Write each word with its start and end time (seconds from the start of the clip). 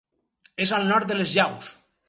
És 0.65 0.73
al 0.79 0.89
nord 0.93 1.13
de 1.13 1.21
les 1.21 1.37
Llaus. 1.37 1.73